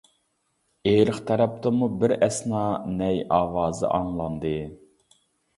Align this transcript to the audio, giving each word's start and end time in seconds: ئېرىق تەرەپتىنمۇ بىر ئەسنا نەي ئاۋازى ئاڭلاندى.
ئېرىق 0.91 1.19
تەرەپتىنمۇ 1.27 1.89
بىر 2.03 2.13
ئەسنا 2.17 2.63
نەي 3.03 3.21
ئاۋازى 3.37 3.89
ئاڭلاندى. 3.99 4.57